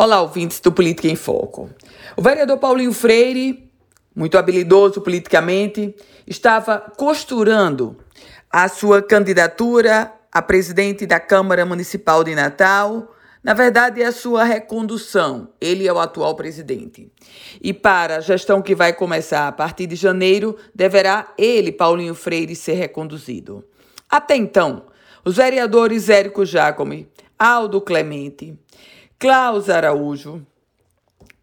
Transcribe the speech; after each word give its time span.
Olá, 0.00 0.22
ouvintes 0.22 0.60
do 0.60 0.70
Política 0.70 1.08
em 1.08 1.16
Foco. 1.16 1.70
O 2.16 2.22
vereador 2.22 2.56
Paulinho 2.58 2.92
Freire, 2.92 3.68
muito 4.14 4.38
habilidoso 4.38 5.00
politicamente, 5.00 5.92
estava 6.24 6.78
costurando 6.96 7.96
a 8.48 8.68
sua 8.68 9.02
candidatura 9.02 10.12
a 10.30 10.40
presidente 10.40 11.04
da 11.04 11.18
Câmara 11.18 11.66
Municipal 11.66 12.22
de 12.22 12.32
Natal. 12.32 13.12
Na 13.42 13.54
verdade, 13.54 14.00
é 14.00 14.06
a 14.06 14.12
sua 14.12 14.44
recondução. 14.44 15.48
Ele 15.60 15.88
é 15.88 15.92
o 15.92 15.98
atual 15.98 16.36
presidente. 16.36 17.10
E 17.60 17.74
para 17.74 18.18
a 18.18 18.20
gestão 18.20 18.62
que 18.62 18.76
vai 18.76 18.92
começar 18.92 19.48
a 19.48 19.52
partir 19.52 19.88
de 19.88 19.96
janeiro, 19.96 20.56
deverá 20.72 21.34
ele, 21.36 21.72
Paulinho 21.72 22.14
Freire, 22.14 22.54
ser 22.54 22.74
reconduzido. 22.74 23.64
Até 24.08 24.36
então, 24.36 24.84
os 25.24 25.34
vereadores 25.34 26.08
Érico 26.08 26.46
Jacome, 26.46 27.08
Aldo 27.36 27.80
Clemente, 27.80 28.56
Klaus 29.20 29.68
Araújo 29.68 30.46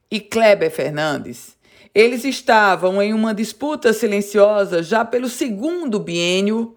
e 0.10 0.22
Kleber 0.22 0.72
Fernandes, 0.72 1.58
eles 1.94 2.24
estavam 2.24 3.02
em 3.02 3.14
uma 3.14 3.34
disputa 3.34 3.92
silenciosa 3.92 4.82
já 4.82 5.04
pelo 5.04 5.28
segundo 5.28 6.00
biênio 6.00 6.74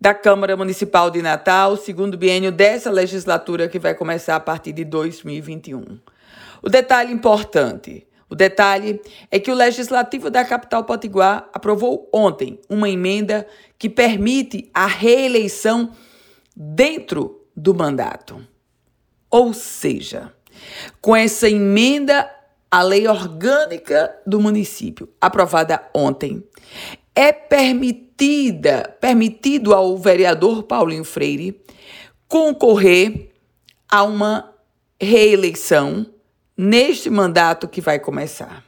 da 0.00 0.12
Câmara 0.12 0.56
Municipal 0.56 1.12
de 1.12 1.22
Natal, 1.22 1.76
segundo 1.76 2.18
biênio 2.18 2.50
dessa 2.50 2.90
legislatura 2.90 3.68
que 3.68 3.78
vai 3.78 3.94
começar 3.94 4.34
a 4.34 4.40
partir 4.40 4.72
de 4.72 4.84
2021. 4.84 6.00
O 6.60 6.68
detalhe 6.68 7.12
importante, 7.12 8.04
o 8.28 8.34
detalhe 8.34 9.00
é 9.30 9.38
que 9.38 9.52
o 9.52 9.54
Legislativo 9.54 10.28
da 10.28 10.44
capital 10.44 10.82
potiguar 10.82 11.48
aprovou 11.52 12.10
ontem 12.12 12.58
uma 12.68 12.90
emenda 12.90 13.46
que 13.78 13.88
permite 13.88 14.68
a 14.74 14.86
reeleição 14.86 15.92
dentro 16.56 17.46
do 17.56 17.72
mandato. 17.72 18.55
Ou 19.36 19.52
seja, 19.52 20.32
com 20.98 21.14
essa 21.14 21.46
emenda 21.46 22.26
à 22.70 22.80
lei 22.80 23.06
orgânica 23.06 24.16
do 24.26 24.40
município, 24.40 25.10
aprovada 25.20 25.90
ontem, 25.94 26.42
é 27.14 27.32
permitida, 27.32 28.96
permitido 28.98 29.74
ao 29.74 29.98
vereador 29.98 30.62
Paulinho 30.62 31.04
Freire 31.04 31.60
concorrer 32.26 33.30
a 33.86 34.04
uma 34.04 34.54
reeleição 34.98 36.06
neste 36.56 37.10
mandato 37.10 37.68
que 37.68 37.82
vai 37.82 37.98
começar. 37.98 38.64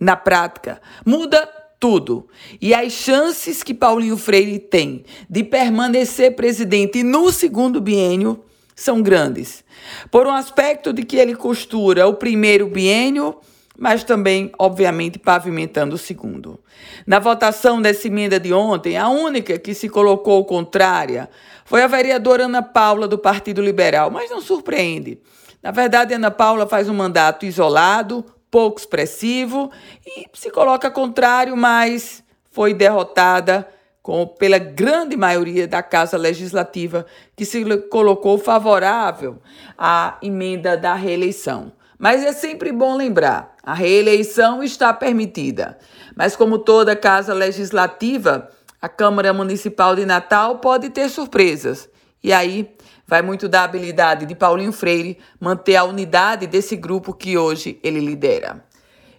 Na 0.00 0.16
prática, 0.16 0.82
muda 1.06 1.46
tudo. 1.78 2.26
E 2.60 2.74
as 2.74 2.92
chances 2.92 3.62
que 3.62 3.72
Paulinho 3.72 4.16
Freire 4.16 4.58
tem 4.58 5.04
de 5.30 5.44
permanecer 5.44 6.34
presidente 6.34 7.04
no 7.04 7.30
segundo 7.30 7.80
biênio 7.80 8.44
são 8.74 9.02
grandes. 9.02 9.64
Por 10.10 10.26
um 10.26 10.32
aspecto 10.32 10.92
de 10.92 11.04
que 11.04 11.16
ele 11.16 11.34
costura 11.34 12.06
o 12.06 12.14
primeiro 12.14 12.66
biênio, 12.66 13.36
mas 13.76 14.04
também, 14.04 14.52
obviamente, 14.58 15.18
pavimentando 15.18 15.96
o 15.96 15.98
segundo. 15.98 16.60
Na 17.06 17.18
votação 17.18 17.82
dessa 17.82 18.06
emenda 18.06 18.38
de 18.38 18.52
ontem, 18.52 18.96
a 18.96 19.08
única 19.08 19.58
que 19.58 19.74
se 19.74 19.88
colocou 19.88 20.44
contrária 20.44 21.28
foi 21.64 21.82
a 21.82 21.86
vereadora 21.86 22.44
Ana 22.44 22.62
Paula, 22.62 23.08
do 23.08 23.18
Partido 23.18 23.62
Liberal, 23.62 24.10
mas 24.10 24.30
não 24.30 24.40
surpreende. 24.40 25.18
Na 25.62 25.70
verdade, 25.70 26.14
Ana 26.14 26.30
Paula 26.30 26.66
faz 26.66 26.88
um 26.88 26.94
mandato 26.94 27.46
isolado, 27.46 28.24
pouco 28.50 28.78
expressivo 28.78 29.70
e 30.06 30.26
se 30.34 30.50
coloca 30.50 30.90
contrário, 30.90 31.56
mas 31.56 32.22
foi 32.52 32.72
derrotada 32.72 33.66
com, 34.04 34.26
pela 34.26 34.58
grande 34.58 35.16
maioria 35.16 35.66
da 35.66 35.82
Casa 35.82 36.18
Legislativa, 36.18 37.06
que 37.34 37.46
se 37.46 37.64
colocou 37.88 38.36
favorável 38.36 39.38
à 39.78 40.18
emenda 40.20 40.76
da 40.76 40.92
reeleição. 40.92 41.72
Mas 41.98 42.22
é 42.22 42.30
sempre 42.34 42.70
bom 42.70 42.98
lembrar: 42.98 43.56
a 43.62 43.72
reeleição 43.72 44.62
está 44.62 44.92
permitida. 44.92 45.78
Mas, 46.14 46.36
como 46.36 46.58
toda 46.58 46.94
Casa 46.94 47.32
Legislativa, 47.32 48.50
a 48.80 48.90
Câmara 48.90 49.32
Municipal 49.32 49.96
de 49.96 50.04
Natal 50.04 50.58
pode 50.58 50.90
ter 50.90 51.08
surpresas. 51.08 51.88
E 52.22 52.30
aí 52.30 52.76
vai 53.06 53.22
muito 53.22 53.48
da 53.48 53.64
habilidade 53.64 54.26
de 54.26 54.34
Paulinho 54.34 54.72
Freire 54.72 55.18
manter 55.40 55.76
a 55.76 55.84
unidade 55.84 56.46
desse 56.46 56.76
grupo 56.76 57.14
que 57.14 57.38
hoje 57.38 57.80
ele 57.82 58.00
lidera. 58.00 58.62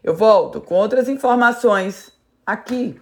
Eu 0.03 0.13
volto 0.13 0.61
com 0.61 0.75
outras 0.75 1.09
informações 1.09 2.13
aqui 2.45 3.01